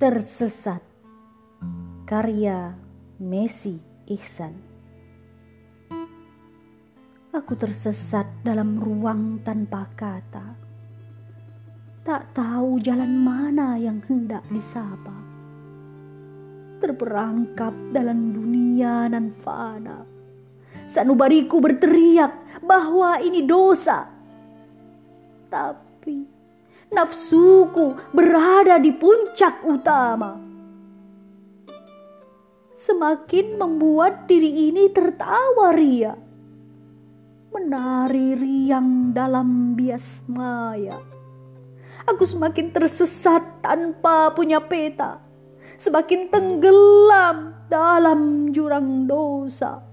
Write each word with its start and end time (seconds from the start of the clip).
Tersesat. 0.00 0.80
Karya 2.08 2.72
Messi 3.20 3.76
Ihsan. 4.08 4.56
Aku 7.36 7.52
tersesat 7.52 8.24
dalam 8.40 8.80
ruang 8.80 9.44
tanpa 9.44 9.84
kata. 9.92 10.56
Tak 12.00 12.32
tahu 12.32 12.80
jalan 12.80 13.12
mana 13.12 13.76
yang 13.76 14.00
hendak 14.08 14.40
disapa. 14.48 15.20
Terperangkap 16.80 17.76
dalam 17.92 18.32
dunia 18.32 19.04
nan 19.04 19.36
fana. 19.44 20.08
Sanubariku 20.88 21.60
berteriak 21.60 22.64
bahwa 22.64 23.20
ini 23.20 23.44
dosa. 23.44 24.08
Tapi 25.52 26.39
nafsuku 26.90 27.94
berada 28.10 28.76
di 28.82 28.90
puncak 28.90 29.62
utama. 29.62 30.36
Semakin 32.74 33.60
membuat 33.60 34.26
diri 34.26 34.70
ini 34.72 34.90
tertawa 34.90 35.70
ria. 35.70 36.18
Menari 37.50 38.34
riang 38.38 39.10
dalam 39.10 39.74
bias 39.74 40.22
maya. 40.30 40.98
Aku 42.08 42.24
semakin 42.26 42.72
tersesat 42.74 43.62
tanpa 43.62 44.32
punya 44.34 44.58
peta. 44.62 45.20
Semakin 45.78 46.32
tenggelam 46.32 47.52
dalam 47.68 48.50
jurang 48.50 49.04
dosa. 49.04 49.84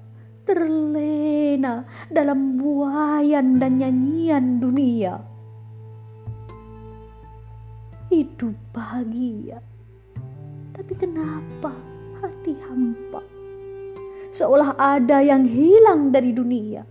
Terlena 0.47 1.83
dalam 2.07 2.55
buayan 2.55 3.59
dan 3.59 3.83
nyanyian 3.83 4.63
dunia 4.63 5.36
hidup 8.17 8.57
bahagia. 8.73 9.61
Tapi 10.73 10.93
kenapa 10.97 11.69
hati 12.17 12.57
hampa? 12.65 13.21
Seolah 14.33 14.73
ada 14.73 15.21
yang 15.21 15.45
hilang 15.45 16.09
dari 16.09 16.33
dunia. 16.33 16.81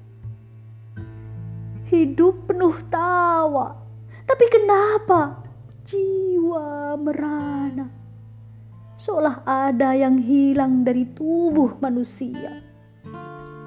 Hidup 1.90 2.46
penuh 2.46 2.78
tawa, 2.86 3.74
tapi 4.22 4.46
kenapa 4.46 5.42
jiwa 5.82 6.94
merana? 6.94 7.90
Seolah 8.94 9.42
ada 9.42 9.98
yang 9.98 10.22
hilang 10.22 10.86
dari 10.86 11.10
tubuh 11.10 11.74
manusia. 11.82 12.62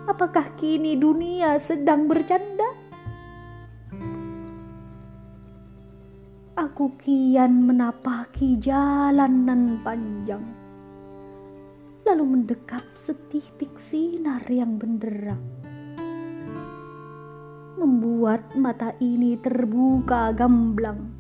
Apakah 0.07 0.55
kini 0.55 0.95
dunia 0.95 1.59
sedang 1.59 2.07
bercanda? 2.07 2.88
Aku 6.59 6.91
kian 6.99 7.71
menapaki 7.71 8.59
jalanan 8.59 9.79
panjang. 9.79 10.43
Lalu 12.03 12.23
mendekap 12.35 12.83
setitik 12.99 13.79
sinar 13.79 14.43
yang 14.51 14.75
benderang. 14.75 15.39
Membuat 17.79 18.59
mata 18.59 18.91
ini 18.99 19.39
terbuka 19.39 20.35
gamblang 20.35 21.15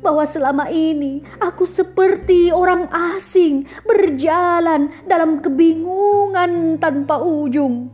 bahwa 0.00 0.24
selama 0.24 0.72
ini 0.72 1.20
aku 1.36 1.68
seperti 1.68 2.48
orang 2.48 2.88
asing 2.88 3.68
berjalan 3.84 4.88
dalam 5.04 5.44
kebingungan 5.44 6.80
tanpa 6.80 7.20
ujung. 7.20 7.92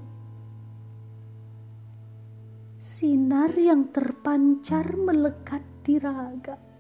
Sinar 2.79 3.51
yang 3.59 3.91
terpancar 3.91 4.95
melekat 4.95 5.67
di 5.83 5.99
raga 5.99 6.74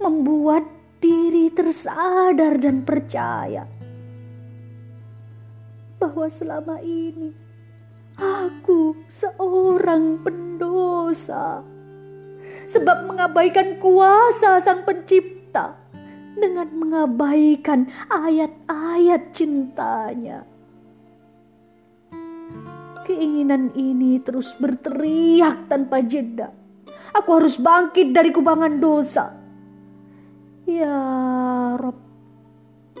membuat 0.00 0.64
diri 1.00 1.52
tersadar 1.52 2.56
dan 2.56 2.82
percaya 2.82 3.68
bahwa 6.00 6.26
selama 6.28 6.80
ini 6.80 7.32
aku 8.16 8.96
seorang 9.08 10.20
pendosa 10.24 11.60
sebab 12.66 13.08
mengabaikan 13.08 13.76
kuasa 13.76 14.60
Sang 14.64 14.88
Pencipta 14.88 15.76
dengan 16.36 16.68
mengabaikan 16.72 17.88
ayat-ayat 18.08 19.32
cintanya. 19.32 20.44
Keinginan 23.06 23.70
ini 23.78 24.18
terus 24.18 24.52
berteriak 24.58 25.70
tanpa 25.70 26.02
jeda. 26.02 26.50
Aku 27.14 27.38
harus 27.40 27.56
bangkit 27.56 28.12
dari 28.12 28.34
kubangan 28.34 28.76
dosa 28.82 29.35
Ya 30.66 30.98
Rob, 31.78 31.94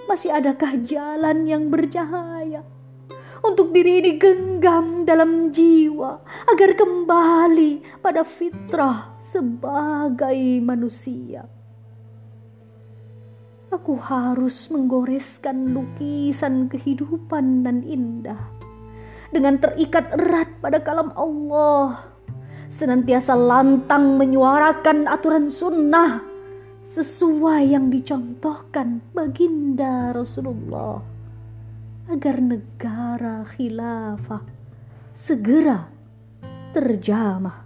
masih 0.06 0.30
adakah 0.30 0.78
jalan 0.86 1.50
yang 1.50 1.66
bercahaya 1.66 2.62
untuk 3.42 3.74
diri 3.74 3.98
ini 3.98 4.22
genggam 4.22 5.02
dalam 5.02 5.50
jiwa 5.50 6.22
agar 6.46 6.78
kembali 6.78 7.98
pada 7.98 8.22
fitrah 8.22 9.18
sebagai 9.18 10.62
manusia? 10.62 11.42
Aku 13.74 13.98
harus 13.98 14.70
menggoreskan 14.70 15.74
lukisan 15.74 16.70
kehidupan 16.70 17.66
dan 17.66 17.82
indah 17.82 18.46
dengan 19.34 19.58
terikat 19.58 20.14
erat 20.14 20.54
pada 20.62 20.78
kalam 20.78 21.10
Allah, 21.18 22.14
senantiasa 22.70 23.34
lantang 23.34 24.22
menyuarakan 24.22 25.10
aturan 25.10 25.50
sunnah 25.50 26.35
sesuai 26.86 27.74
yang 27.74 27.90
dicontohkan 27.90 29.02
baginda 29.10 30.14
Rasulullah 30.14 31.02
agar 32.06 32.38
negara 32.38 33.42
khilafah 33.42 34.46
segera 35.10 35.90
terjamah 36.70 37.65